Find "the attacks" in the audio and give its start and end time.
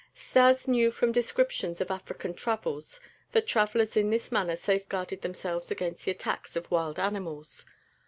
6.05-6.55